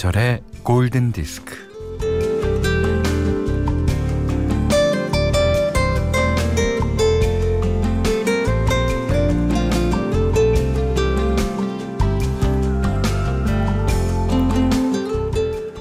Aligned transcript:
김현철의 0.00 0.40
골든 0.62 1.12
디스크. 1.12 1.54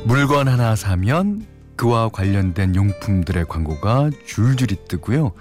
물건 0.03 0.49
하나 0.49 0.75
사면 0.75 1.45
그와 1.77 2.09
관련된 2.09 2.75
용품들의 2.75 3.45
광고가 3.45 4.09
줄줄이 4.25 4.75
뜨고요. 4.87 5.31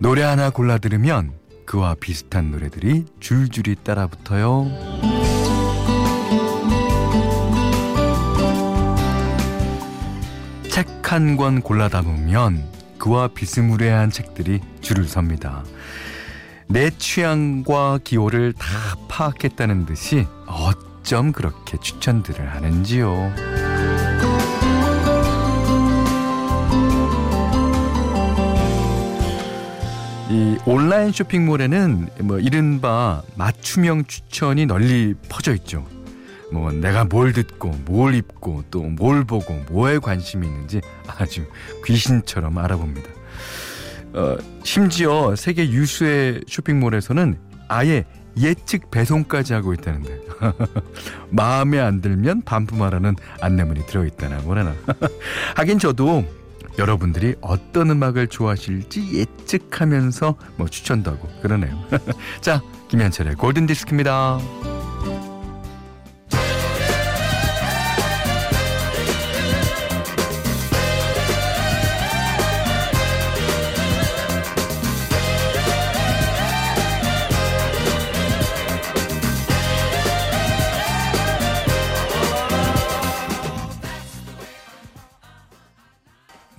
노래 0.00 0.22
하나 0.22 0.50
골라 0.50 0.78
들으면 0.78 1.32
그와 1.66 1.94
비슷한 1.94 2.50
노래들이 2.50 3.04
줄줄이 3.20 3.76
따라 3.84 4.08
붙어요. 4.08 5.11
책 10.72 11.02
한 11.02 11.36
권 11.36 11.60
골라 11.60 11.90
담으면 11.90 12.64
그와 12.96 13.28
비스무리한 13.28 14.10
책들이 14.10 14.60
줄을 14.80 15.04
섭니다. 15.04 15.62
내 16.66 16.88
취향과 16.88 17.98
기호를 18.02 18.54
다 18.54 18.96
파악했다는 19.10 19.84
듯이 19.84 20.26
어쩜 20.46 21.32
그렇게 21.32 21.76
추천들을 21.78 22.54
하는지요. 22.54 23.34
이 30.30 30.56
온라인 30.64 31.12
쇼핑몰에는 31.12 32.08
뭐 32.22 32.38
이른바 32.38 33.20
맞춤형 33.34 34.06
추천이 34.06 34.64
널리 34.64 35.14
퍼져 35.28 35.52
있죠. 35.56 35.84
뭐 36.52 36.70
내가 36.70 37.04
뭘 37.04 37.32
듣고 37.32 37.70
뭘 37.86 38.14
입고 38.14 38.64
또 38.70 38.82
뭘 38.82 39.24
보고 39.24 39.54
뭐에 39.70 39.98
관심이 39.98 40.46
있는지 40.46 40.80
아주 41.06 41.44
귀신처럼 41.84 42.58
알아봅니다. 42.58 43.08
어, 44.14 44.36
심지어 44.62 45.34
세계 45.34 45.68
유수의 45.70 46.42
쇼핑몰에서는 46.46 47.38
아예 47.68 48.04
예측 48.36 48.90
배송까지 48.90 49.54
하고 49.54 49.72
있다는데. 49.72 50.20
마음에 51.30 51.78
안 51.80 52.00
들면 52.00 52.42
반품하라는 52.42 53.16
안내문이 53.40 53.86
들어있다나 53.86 54.40
뭐라나. 54.42 54.74
하긴 55.56 55.78
저도 55.78 56.24
여러분들이 56.78 57.34
어떤 57.40 57.90
음악을 57.90 58.28
좋아하실지 58.28 59.18
예측하면서 59.18 60.36
뭐 60.56 60.68
추천도 60.68 61.10
하고 61.10 61.28
그러네요. 61.42 61.78
자 62.40 62.62
김현철의 62.88 63.36
골든디스크입니다 63.36 64.38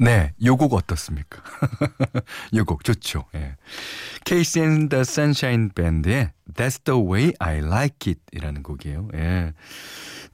네, 0.04 0.34
요곡 0.44 0.74
어떻습니까? 0.74 1.42
요곡 2.54 2.84
좋죠. 2.84 3.24
예. 3.36 3.56
Case 4.26 4.62
and 4.62 4.90
the 4.90 5.02
Sunshine 5.02 5.70
Band의 5.74 6.32
That's 6.54 6.84
the 6.84 7.00
Way 7.00 7.32
I 7.40 7.60
Like 7.60 8.12
It 8.12 8.20
이라는 8.34 8.64
곡이에요. 8.64 9.08
예. 9.14 9.54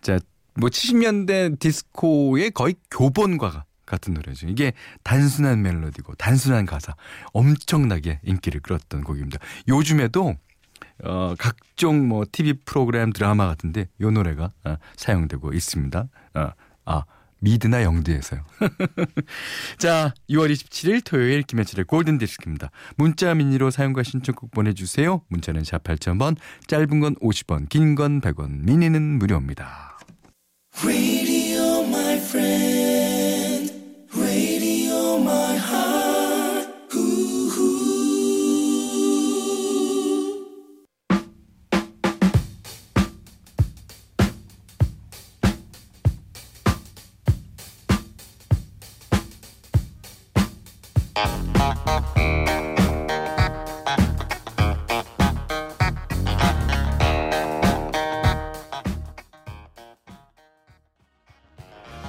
자, 0.02 0.18
뭐 0.56 0.69
70년대 0.69 1.59
디스코의 1.59 2.50
거의 2.50 2.75
교본과 2.90 3.66
같은 3.85 4.16
노래죠. 4.16 4.47
이게 4.47 4.74
단순한 5.03 5.62
멜로디고 5.62 6.16
단순한 6.16 6.66
가사 6.66 6.96
엄청나게 7.34 8.22
인기를 8.24 8.62
끌었던 8.62 9.03
곡입니다. 9.03 9.38
요즘에도 9.68 10.36
어, 11.03 11.36
각종 11.38 12.07
뭐 12.07 12.25
TV 12.30 12.53
프로그램 12.66 13.13
드라마 13.13 13.46
같은데 13.46 13.88
요 14.01 14.09
노래가 14.09 14.51
어, 14.63 14.78
사용되고 14.96 15.53
있습니다. 15.53 16.07
어, 16.34 16.50
아, 16.86 17.03
미드나 17.39 17.83
영드에서요. 17.83 18.41
자, 19.77 20.13
6월 20.29 20.51
27일 20.51 21.03
토요일 21.03 21.44
김현철의 21.44 21.85
골든디스크입니다. 21.85 22.72
문자 22.97 23.33
미니로 23.33 23.72
사용과 23.72 24.03
신청곡 24.03 24.51
보내주세요. 24.51 25.22
문자는 25.29 25.63
샵 25.63 25.83
8000번, 25.83 26.35
짧은 26.67 27.00
건 27.00 27.16
50원, 27.16 27.69
긴 27.69 27.95
건 27.95 28.22
100원, 28.22 28.63
미니는 28.63 29.01
무료입니다. 29.19 29.97
Radio, 30.83 31.83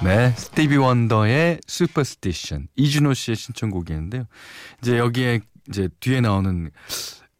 네, 0.03 0.31
스티비 0.35 0.77
원더의 0.77 1.59
Superstition 1.67 2.67
이준호 2.75 3.13
씨의 3.13 3.35
신청곡이었는데요. 3.35 4.25
이제 4.81 4.97
여기에 4.97 5.41
이제 5.69 5.89
뒤에 5.99 6.21
나오는 6.21 6.71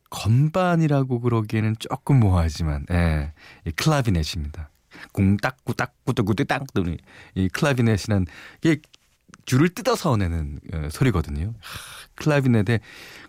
건반이라고 0.09 1.21
그러기에는 1.21 1.75
조금 1.79 2.19
모호하지만, 2.19 2.85
예, 2.91 3.33
이 3.65 3.71
clavinet입니다. 3.71 4.69
공딱구딱구두구두땅 5.11 6.65
이 7.35 7.49
clavinet이란 7.49 8.27
이게 8.63 8.79
줄을 9.51 9.67
뜯어서 9.67 10.15
내는 10.15 10.61
어, 10.73 10.87
소리거든요. 10.89 11.53
하, 11.59 11.79
clavinet의 12.15 12.79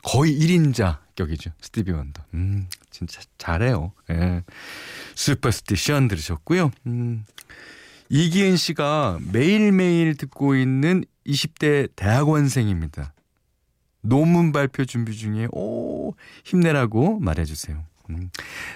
거의 0.04 0.38
1인자 0.38 0.98
격이죠. 1.16 1.50
스티비 1.60 1.90
원더. 1.90 2.22
음, 2.34 2.68
진짜 2.92 3.20
잘해요. 3.38 3.92
예. 4.08 4.44
슈퍼스티션 5.16 6.06
들으셨고요. 6.06 6.70
음. 6.86 7.24
이기은 8.08 8.56
씨가 8.56 9.18
매일매일 9.32 10.16
듣고 10.16 10.54
있는 10.54 11.02
20대 11.26 11.90
대학원생입니다. 11.96 13.14
논문 14.02 14.52
발표 14.52 14.84
준비 14.84 15.16
중에 15.16 15.48
오 15.50 16.14
힘내라고 16.44 17.18
말해주세요. 17.18 17.84
음, 18.10 18.30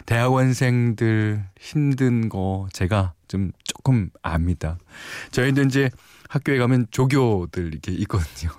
대학원생들 0.06 1.44
힘든 1.59 2.28
거 2.28 2.69
제가 2.72 3.14
좀 3.28 3.53
조금 3.64 4.10
압니다. 4.22 4.78
저희도 5.32 5.62
이제 5.62 5.91
학교에 6.28 6.59
가면 6.59 6.87
조교들 6.91 7.69
이렇게 7.69 7.92
있거든요. 7.92 8.50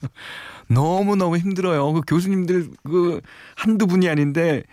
너무너무 0.68 1.38
힘들어요. 1.38 1.92
그 1.92 2.00
교수님들 2.06 2.70
그 2.84 3.20
한두 3.56 3.86
분이 3.86 4.08
아닌데 4.08 4.64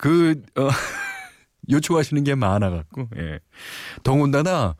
그, 0.00 0.42
어, 0.56 0.68
요청하시는 1.68 2.24
게 2.24 2.34
많아갖고, 2.34 3.08
예. 3.18 3.38
더군다나, 4.02 4.76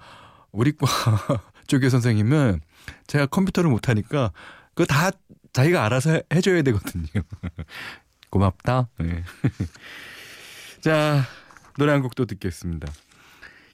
우리 0.50 0.72
과 0.72 0.86
조교 1.68 1.90
선생님은 1.90 2.60
제가 3.06 3.26
컴퓨터를 3.26 3.70
못하니까, 3.70 4.32
그거 4.74 4.86
다 4.86 5.10
자기가 5.52 5.84
알아서 5.84 6.22
해줘야 6.32 6.62
되거든요. 6.62 7.04
고맙다. 8.30 8.88
예. 9.02 9.24
자, 10.80 11.24
노래 11.76 11.92
한 11.92 12.02
곡도 12.02 12.26
듣겠습니다. 12.26 12.90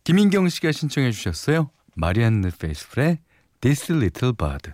김인경 0.05 0.49
씨가 0.49 0.73
신청해 0.73 1.13
주셨어요. 1.13 1.71
마리안느 1.95 2.51
페이스풀의 2.59 3.19
This 3.61 3.93
Little 3.93 4.35
Bird. 4.37 4.73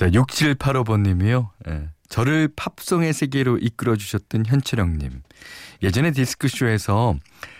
자, 0.00 0.08
6785번님이요. 0.08 1.50
예. 1.68 1.90
저를 2.08 2.48
팝송의 2.56 3.12
세계로 3.12 3.58
이끌어 3.58 3.96
주셨던 3.96 4.46
현철 4.46 4.81
형님. 4.81 5.20
예전에 5.82 6.12
디스크쇼에서 6.12 7.16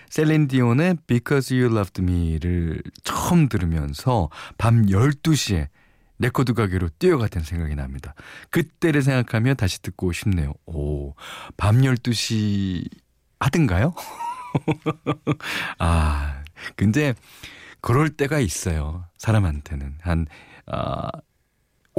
셀린 0.09 0.49
디온의 0.49 0.97
Because 1.07 1.55
You 1.55 1.71
Loved 1.77 2.01
Me를 2.01 2.83
처음 3.05 3.51
들으면서 3.51 4.31
밤 4.57 4.87
12시에 4.87 5.69
레코드 6.19 6.55
가게로 6.55 6.89
뛰어갔던 6.99 7.43
생각이 7.43 7.75
납니다. 7.75 8.15
그때를 8.49 9.03
생각하며 9.03 9.53
다시 9.53 9.83
듣고 9.83 10.13
싶네요. 10.13 10.55
오, 10.65 11.13
밤 11.59 11.83
12시 11.83 12.89
하든가요? 13.39 13.93
아, 15.79 16.43
근데 16.75 17.13
그럴 17.83 18.09
때가 18.09 18.41
있어요. 18.41 19.05
사람한테는. 19.19 19.99
한, 20.01 20.27
아, 20.65 21.11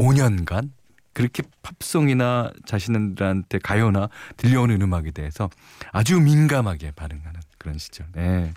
5년간 0.01 0.71
그렇게 1.13 1.43
팝송이나 1.61 2.51
자신들한테 2.65 3.59
가요나 3.59 4.09
들려오는 4.37 4.81
음악에 4.81 5.11
대해서 5.11 5.49
아주 5.91 6.19
민감하게 6.19 6.91
반응하는 6.91 7.39
그런 7.57 7.77
시절. 7.77 8.07
네. 8.13 8.53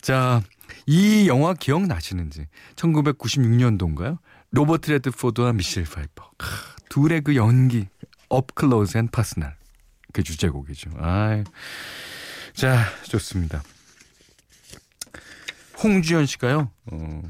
자, 0.00 0.42
이 0.86 1.28
영화 1.28 1.54
기억나시는지 1.54 2.46
1996년도인가요? 2.76 4.18
로버트 4.50 4.90
레드포드와 4.90 5.52
미셸 5.54 5.84
파이퍼. 5.84 6.30
둘의 6.90 7.22
그 7.22 7.36
연기 7.36 7.88
Up 8.28 8.54
Close 8.54 8.98
and 8.98 9.08
Personal. 9.08 9.56
그 10.12 10.22
주제곡이죠. 10.22 10.90
아. 10.98 11.42
자, 12.54 12.84
좋습니다. 13.08 13.62
홍주연 15.82 16.26
씨가요. 16.26 16.70
어, 16.92 17.22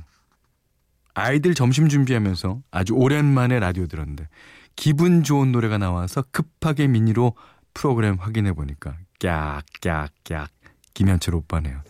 아이들 1.14 1.54
점심 1.54 1.88
준비하면서 1.88 2.62
아주 2.70 2.94
오랜만에 2.94 3.58
라디오 3.58 3.86
들었는데 3.86 4.28
기분 4.76 5.22
좋은 5.22 5.52
노래가 5.52 5.78
나와서 5.78 6.24
급하게 6.30 6.86
미니로 6.86 7.36
프로그램 7.74 8.16
확인해 8.16 8.52
보니까 8.52 8.96
깍깍깍 9.20 10.50
김현철 10.94 11.34
오빠네요. 11.34 11.82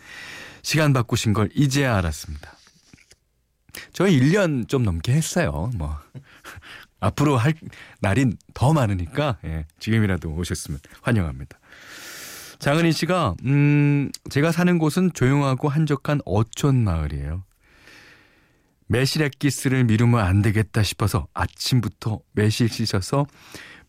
시간 0.61 0.93
바꾸신 0.93 1.33
걸 1.33 1.49
이제야 1.53 1.97
알았습니다. 1.97 2.57
저희 3.91 4.19
1년 4.19 4.67
좀 4.67 4.83
넘게 4.83 5.13
했어요. 5.13 5.71
뭐 5.75 5.97
앞으로 6.99 7.37
할 7.37 7.53
날이 7.99 8.31
더 8.53 8.71
많으니까 8.71 9.37
예, 9.45 9.65
지금이라도 9.79 10.29
오셨으면 10.29 10.79
환영합니다. 11.01 11.59
장은희 12.59 12.93
씨가 12.93 13.35
음 13.43 14.09
제가 14.29 14.53
사는 14.53 14.77
곳은 14.77 15.11
조용하고 15.13 15.67
한적한 15.67 16.21
어촌 16.23 16.83
마을이에요. 16.83 17.43
매실액 18.93 19.39
기스를 19.39 19.85
미루면 19.85 20.23
안 20.23 20.43
되겠다 20.43 20.83
싶어서 20.83 21.27
아침부터 21.33 22.19
매실 22.33 22.69
씻어서 22.69 23.25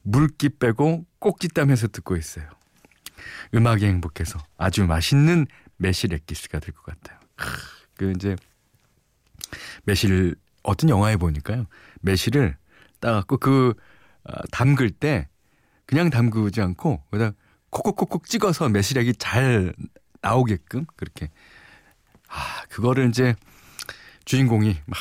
물기 0.00 0.48
빼고 0.48 1.04
꼭지 1.18 1.48
따면서 1.48 1.88
듣고 1.88 2.16
있어요. 2.16 2.48
음악이 3.54 3.84
행복해서 3.84 4.38
아주 4.56 4.86
맛있는 4.86 5.46
매실액 5.76 6.24
기스가 6.24 6.58
될 6.58 6.72
것 6.74 6.84
같아요. 6.86 7.20
그 7.98 8.12
이제 8.16 8.34
매실 9.84 10.36
어떤 10.62 10.88
영화에 10.88 11.18
보니까요. 11.18 11.66
매실을 12.00 12.56
따갖고 13.00 13.36
그 13.36 13.74
어, 14.24 14.32
담글 14.52 14.88
때 14.88 15.28
그냥 15.84 16.08
담그지 16.08 16.62
않고 16.62 17.02
거기다 17.10 17.32
콕콕콕콕 17.68 18.24
찍어서 18.24 18.70
매실액이 18.70 19.16
잘 19.18 19.74
나오게끔 20.22 20.86
그렇게 20.96 21.28
아 22.26 22.64
그거를 22.70 23.10
이제 23.10 23.34
주인공이 24.24 24.76
막 24.86 24.98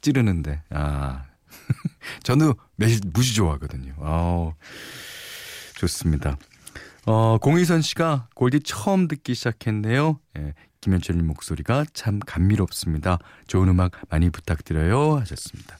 찌르는데 0.00 0.62
아 0.70 1.24
저는 2.22 2.52
매실 2.76 3.00
무지 3.12 3.34
좋아하거든요. 3.34 3.94
아 4.00 4.52
좋습니다. 5.76 6.36
어, 7.06 7.38
공희선 7.38 7.82
씨가 7.82 8.28
골디 8.34 8.60
처음 8.60 9.08
듣기 9.08 9.34
시작했네요. 9.34 10.18
예, 10.38 10.54
김현철님 10.80 11.26
목소리가 11.26 11.84
참 11.92 12.18
감미롭습니다. 12.20 13.18
좋은 13.46 13.68
음악 13.68 13.92
많이 14.08 14.30
부탁드려요. 14.30 15.18
하셨습니다. 15.18 15.78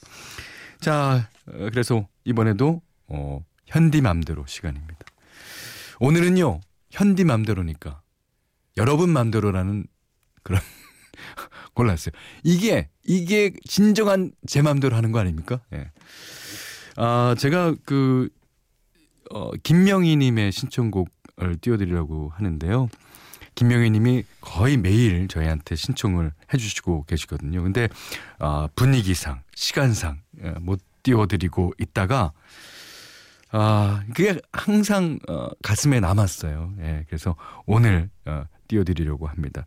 자, 0.81 1.29
어, 1.47 1.53
그래서 1.71 2.07
이번에도 2.25 2.83
어, 3.07 3.43
현디 3.67 4.03
맘대로 4.03 4.45
시간입니다. 4.47 4.99
오늘은요, 6.01 6.61
현디 6.91 7.25
맘대로니까 7.25 8.03
여러분 8.77 9.11
맘대로라는 9.11 9.87
그런 10.43 10.61
골랐어요. 11.75 12.13
이게 12.43 12.89
이게 13.05 13.53
진정한 13.67 14.33
제 14.47 14.63
맘대로 14.63 14.97
하는 14.97 15.13
거 15.13 15.19
아닙니까? 15.19 15.61
예. 15.73 15.91
아, 16.97 17.35
제가 17.39 17.75
그 17.85 18.29
어, 19.31 19.51
김명희님의 19.63 20.53
신청곡을 20.53 21.57
띄워드리려고 21.61 22.31
하는데요. 22.35 22.89
김명희님이 23.55 24.25
거의 24.41 24.77
매일 24.77 25.29
저희한테 25.29 25.77
신청을 25.77 26.33
해주시고 26.53 27.05
계시거든요. 27.05 27.63
근데 27.63 27.89
어, 28.39 28.67
분위기상, 28.75 29.43
시간상 29.55 30.21
예, 30.43 30.51
못 30.61 30.81
띄워드리고 31.03 31.75
있다가 31.79 32.33
아 33.53 34.03
그게 34.09 34.41
항상 34.53 35.21
어, 35.29 35.49
가슴에 35.63 36.01
남았어요. 36.01 36.75
예, 36.81 37.05
그래서 37.09 37.37
오늘 37.67 38.11
어, 38.25 38.45
띄워드리려고 38.69 39.27
합니다. 39.27 39.65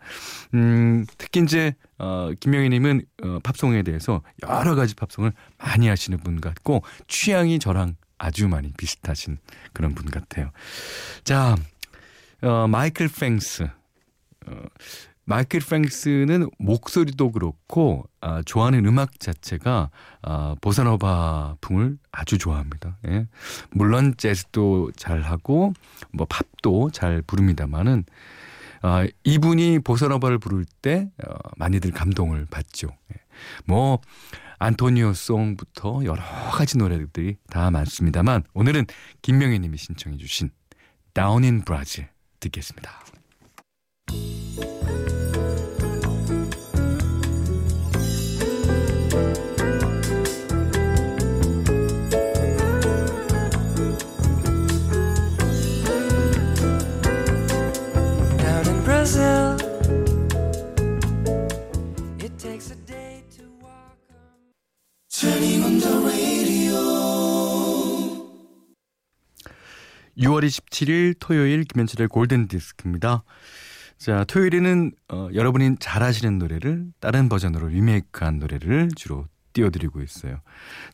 음, 0.53 1.05
특히 1.17 1.41
이제 1.41 1.75
어, 1.97 2.31
김명희님은 2.39 3.01
어, 3.23 3.39
팝송에 3.43 3.83
대해서 3.83 4.21
여러 4.47 4.75
가지 4.75 4.95
팝송을 4.95 5.31
많이 5.57 5.87
하시는 5.87 6.17
분 6.19 6.41
같고 6.41 6.83
취향이 7.07 7.59
저랑 7.59 7.95
아주 8.17 8.47
많이 8.47 8.71
비슷하신 8.73 9.37
그런 9.73 9.93
분 9.93 10.09
같아요. 10.09 10.51
자, 11.23 11.55
어, 12.41 12.67
마이클 12.67 13.07
팽스. 13.07 13.67
어, 14.47 14.63
마이클 15.29 15.59
팽스는 15.59 16.49
목소리도 16.57 17.33
그렇고 17.33 18.05
아, 18.21 18.41
좋아하는 18.45 18.85
음악 18.85 19.19
자체가 19.19 19.89
아, 20.21 20.55
보사노바풍을 20.61 21.97
아주 22.13 22.37
좋아합니다. 22.37 22.97
예. 23.09 23.27
물론 23.71 24.15
재즈도 24.15 24.93
잘하고 24.95 25.73
뭐 26.13 26.25
팝도 26.29 26.91
잘 26.91 27.21
부릅니다만은 27.23 28.05
아, 28.81 29.05
이분이 29.23 29.79
보사노바를 29.79 30.39
부를 30.39 30.65
때 30.81 31.09
어, 31.25 31.33
많이들 31.57 31.91
감동을 31.91 32.45
받죠. 32.49 32.89
예. 33.13 33.21
뭐 33.65 33.99
안토니오 34.59 35.13
송부터 35.13 36.01
여러 36.05 36.21
가지 36.51 36.77
노래들이 36.77 37.37
다 37.49 37.69
많습니다만 37.71 38.43
오늘은 38.53 38.85
김명희 39.21 39.59
님이 39.59 39.77
신청해 39.77 40.17
주신 40.17 40.49
Down 41.13 41.43
in 41.43 41.63
Brazil 41.63 42.07
듣겠습니다. 42.39 43.16
(6월 70.17 70.45
27일) 70.45 71.15
토요일 71.19 71.63
김현철의 71.63 72.07
골든 72.07 72.47
디스크입니다. 72.47 73.23
자, 73.97 74.23
토요일에는 74.25 74.91
어, 75.09 75.29
여러분이 75.33 75.77
잘 75.79 76.03
아시는 76.03 76.37
노래를 76.37 76.87
다른 76.99 77.29
버전으로 77.29 77.67
리메이크한 77.67 78.39
노래를 78.39 78.89
주로 78.95 79.27
띄워드리고 79.53 80.01
있어요. 80.01 80.39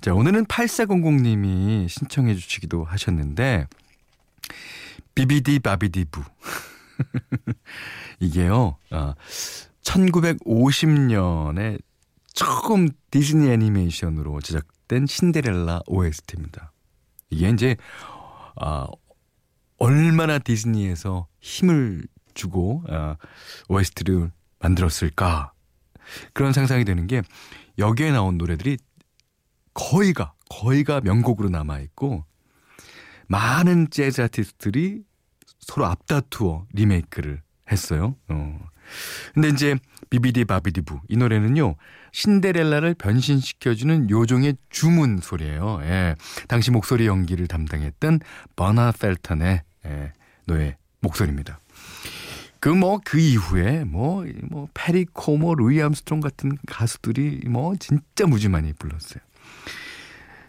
자, 0.02 0.14
오늘은 0.14 0.46
8400님이 0.46 1.90
신청해 1.90 2.36
주시기도 2.36 2.86
하셨는데 2.86 3.68
비비디 5.16 5.60
바비디부 5.60 6.24
이게요. 8.20 8.78
어, 8.92 9.14
1950년에 9.94 11.80
처음 12.34 12.90
디즈니 13.12 13.50
애니메이션으로 13.52 14.42
제작된 14.42 15.06
신데렐라 15.06 15.82
OST입니다. 15.86 16.72
이게 17.30 17.50
이제 17.50 17.76
아, 18.56 18.88
얼마나 19.78 20.40
디즈니에서 20.40 21.28
힘을 21.42 22.08
주고 22.34 22.84
아, 22.90 23.18
OST를 23.70 24.32
만들었을까 24.60 25.54
그런 26.34 26.54
상상이 26.54 26.86
되는 26.86 27.06
게 27.06 27.22
여기에 27.78 28.12
나온 28.12 28.38
노래들이 28.38 28.78
거의가 29.74 30.34
거의가 30.50 31.02
명곡으로 31.02 31.50
남아 31.50 31.80
있고 31.82 32.26
많은 33.28 33.90
재즈 33.90 34.22
아티스트들이 34.22 35.04
서로 35.60 35.86
앞다투어 35.86 36.68
리메이크를 36.74 37.42
했어요. 37.72 38.16
어. 38.28 38.73
근데 39.34 39.50
이제 39.50 39.76
비비디 40.10 40.46
바비디부 40.46 41.02
이 41.08 41.18
노래는요 41.18 41.76
신데렐라를 42.12 42.94
변신시켜주는 42.94 44.10
요종의 44.10 44.56
주문 44.70 45.20
소리예요. 45.22 45.80
예. 45.84 46.16
당시 46.48 46.72
목소리 46.72 47.08
연기를 47.08 47.48
담당했던 47.48 48.20
버나 48.56 48.92
펠턴의 48.92 49.62
예, 49.86 50.14
노래 50.46 50.78
목소리입니다. 51.02 51.60
그 52.60 52.70
뭐그 52.70 53.02
그 53.04 53.20
이후에 53.20 53.84
뭐뭐 53.84 54.26
뭐 54.50 54.70
페리 54.74 55.06
코모 55.06 55.38
뭐 55.38 55.54
루이 55.54 55.82
암스트롱 55.82 56.22
같은 56.22 56.58
가수들이 56.66 57.42
뭐 57.48 57.76
진짜 57.76 58.26
무지 58.26 58.48
많이 58.48 58.72
불렀어요. 58.72 59.22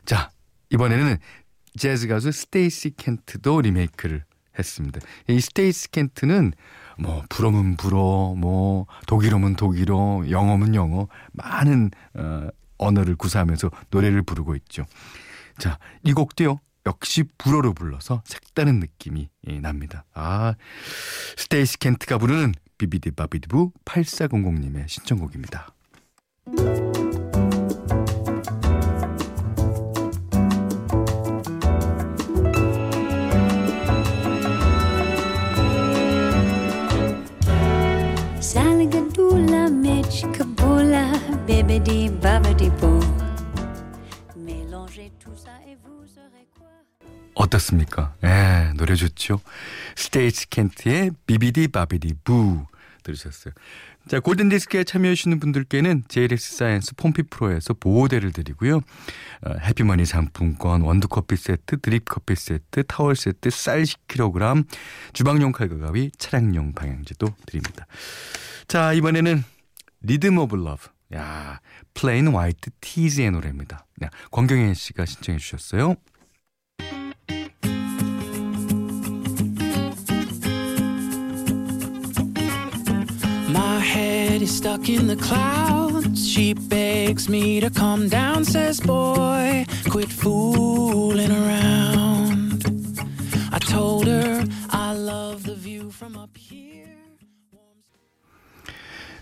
자, 0.04 0.30
이번에는 0.70 1.16
재즈 1.76 2.06
가수 2.06 2.30
스테이시 2.30 2.90
켄트도 2.96 3.62
리메이크를 3.62 4.22
했습니다. 4.56 5.00
이 5.28 5.40
스테이시 5.40 5.90
켄트는 5.90 6.52
뭐 6.98 7.22
불어면 7.28 7.76
불어, 7.76 8.34
뭐 8.36 8.86
독일어면 9.06 9.56
독일어, 9.56 10.24
영어면 10.28 10.74
영어 10.74 11.08
많은 11.32 11.90
어, 12.14 12.48
언어를 12.78 13.16
구사하면서 13.16 13.70
노래를 13.90 14.22
부르고 14.22 14.54
있죠. 14.56 14.84
자, 15.58 15.78
이 16.02 16.12
곡도요. 16.12 16.58
역시 16.86 17.24
불어로 17.38 17.72
불러서 17.72 18.22
색다른 18.26 18.78
느낌이 18.80 19.30
예, 19.48 19.60
납니다. 19.60 20.04
아, 20.12 20.54
스테이시 21.36 21.78
켄트가 21.78 22.18
부르는 22.18 22.52
비비디 22.76 23.12
바비디부 23.12 23.72
8400님의 23.84 24.88
신청곡입니다. 24.88 25.68
어떻습니까? 47.34 48.14
예, 48.24 48.72
노래 48.76 48.94
좋죠. 48.94 49.40
스테이시 49.96 50.50
켄트의 50.50 51.10
Bibbidi-Bobbidi-Boo 51.26 52.66
들으셨어요. 53.02 53.52
자, 54.06 54.20
골든 54.20 54.50
디스크에 54.50 54.84
참여해 54.84 55.14
주시는 55.14 55.40
분들께는 55.40 56.04
JLX 56.08 56.56
사이언스 56.56 56.94
폼피 56.96 57.24
프로에서 57.24 57.72
보호대를 57.74 58.32
드리고요. 58.32 58.76
어, 58.76 59.54
해피머니 59.60 60.04
상품권, 60.04 60.82
원두 60.82 61.08
커피 61.08 61.36
세트, 61.36 61.80
드립 61.80 62.04
커피 62.04 62.34
세트, 62.34 62.84
타월 62.84 63.16
세트, 63.16 63.50
쌀 63.50 63.82
10kg, 63.82 64.66
주방용 65.12 65.52
칼과 65.52 65.78
가위, 65.78 66.10
차량용 66.18 66.72
방향제도 66.74 67.34
드립니다. 67.46 67.86
자, 68.68 68.92
이번에는 68.92 69.42
Rhythm 70.02 70.38
of 70.38 70.56
Love. 70.56 70.93
야, 71.14 71.60
Plain 71.92 72.28
White 72.28 72.70
T's의 72.80 73.30
노래입니다. 73.30 73.86
야, 74.04 74.10
권경현 74.30 74.74
씨가 74.74 75.04
신청해 75.04 75.38
주셨어요. 75.38 75.96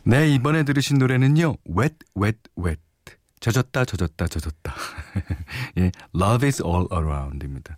네, 0.04 0.28
이번에 0.28 0.64
들으신 0.64 0.98
노래는요. 0.98 1.56
Wet, 1.76 1.96
Wet, 2.16 2.38
Wet. 2.58 2.80
젖었다, 3.38 3.84
젖었다, 3.84 4.26
젖었다. 4.26 4.74
예, 5.78 5.90
Love 6.14 6.46
is 6.46 6.62
all 6.62 6.86
around입니다. 6.92 7.76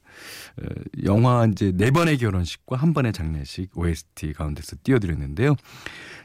어, 0.60 0.66
영화 1.04 1.46
이제 1.46 1.72
네 1.74 1.90
번의 1.90 2.18
결혼식과 2.18 2.76
한 2.76 2.92
번의 2.92 3.12
장례식 3.12 3.76
OST 3.76 4.34
가운데서 4.34 4.76
띄워드렸는데요. 4.82 5.54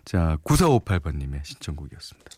자, 0.04 0.38
9458번님의 0.44 1.46
신청곡이었습니다. 1.46 2.32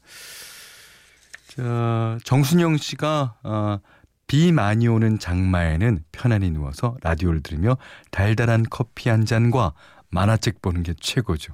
자, 1.47 2.17
정순영 2.23 2.77
씨가, 2.77 3.35
어, 3.43 3.79
비 4.27 4.51
많이 4.51 4.87
오는 4.87 5.19
장마에는 5.19 6.05
편안히 6.11 6.51
누워서 6.51 6.97
라디오를 7.01 7.41
들으며 7.41 7.77
달달한 8.11 8.63
커피 8.69 9.09
한 9.09 9.25
잔과 9.25 9.73
만화책 10.09 10.61
보는 10.61 10.83
게 10.83 10.93
최고죠. 10.99 11.53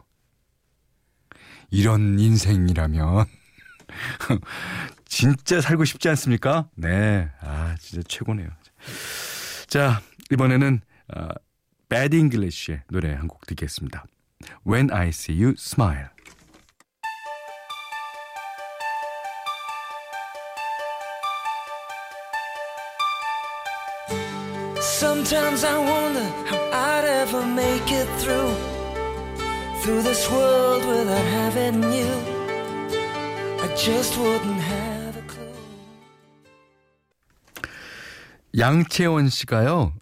이런 1.70 2.20
인생이라면 2.20 3.26
진짜 5.06 5.62
살고 5.62 5.86
싶지 5.86 6.10
않습니까? 6.10 6.70
네. 6.76 7.30
아, 7.42 7.76
진짜 7.80 8.04
최고네요. 8.08 8.50
자, 9.68 10.02
이번에는 10.32 10.82
어, 11.16 11.28
Bad 11.90 12.16
English의 12.18 12.82
노래 12.90 13.14
한 13.14 13.28
곡 13.28 13.46
듣겠습니다. 13.48 14.06
When 14.66 14.92
I 14.92 15.10
See 15.10 15.42
You 15.42 15.56
Smile. 15.58 16.10
Through 29.88 30.03
this 30.03 30.29
world 30.29 30.84
without 30.86 31.25
having 31.32 31.82
you. 31.82 32.12
I 33.63 33.74
just 33.74 34.20
wouldn't 34.20 34.60
have 34.60 35.15
a 35.15 35.25
clue. 35.29 35.53
양채원 38.58 39.29
씨가요. 39.29 39.94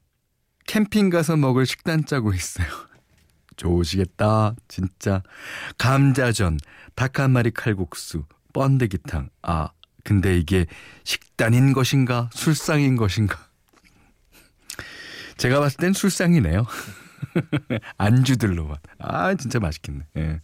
캠핑 0.65 1.11
가서 1.11 1.35
먹을 1.35 1.67
식단 1.67 2.07
짜고 2.07 2.33
있어요. 2.33 2.65
좋으시겠다. 3.57 4.55
진짜. 4.67 5.21
감자전, 5.77 6.57
닭 6.95 7.19
한 7.19 7.29
마리 7.29 7.51
칼국수, 7.51 8.23
번데기탕. 8.53 9.29
아, 9.43 9.69
근데 10.03 10.35
이게 10.35 10.65
식단인 11.03 11.73
것인가? 11.73 12.31
술상인 12.33 12.95
것인가? 12.95 13.37
제가 15.37 15.59
봤을 15.59 15.77
땐 15.77 15.93
술상이네요. 15.93 16.65
안주들로만. 17.97 18.77
아, 18.99 19.33
진짜 19.35 19.59
맛있겠네. 19.59 20.05
예. 20.17 20.41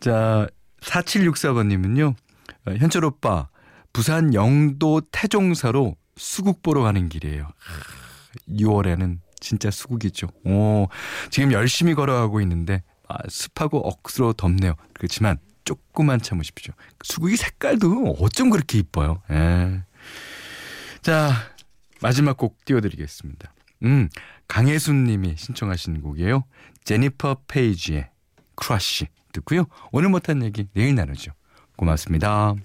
자, 0.00 0.46
4764번님은요. 0.80 2.14
어, 2.66 2.72
현철 2.72 3.04
오빠, 3.04 3.48
부산 3.92 4.34
영도 4.34 5.00
태종사로 5.12 5.96
수국 6.16 6.62
보러 6.62 6.82
가는 6.82 7.08
길이에요. 7.08 7.48
6월에는 8.48 9.18
진짜 9.40 9.70
수국이죠. 9.70 10.28
오, 10.44 10.88
지금 11.30 11.52
열심히 11.52 11.94
걸어가고 11.94 12.40
있는데 12.42 12.82
아, 13.08 13.16
습하고 13.28 13.78
억수로 13.80 14.32
덥네요. 14.34 14.74
그렇지만 14.92 15.38
조금만 15.64 16.20
참으십시오. 16.20 16.74
수국이 17.02 17.36
색깔도 17.36 18.16
어쩜 18.20 18.50
그렇게 18.50 18.78
이뻐요. 18.78 19.22
예. 19.30 19.82
자, 21.02 21.32
마지막 22.00 22.36
곡 22.36 22.64
띄워드리겠습니다. 22.64 23.52
음, 23.84 24.08
강혜순 24.50 25.04
님이 25.04 25.36
신청하신 25.36 26.00
곡이에요. 26.00 26.42
제니퍼 26.82 27.42
페이지의 27.46 28.10
Crush 28.56 29.06
듣고요. 29.32 29.66
오늘 29.92 30.08
못한 30.08 30.42
얘기 30.42 30.66
내일 30.74 30.96
나누죠. 30.96 31.30
고맙습니다. 31.76 32.56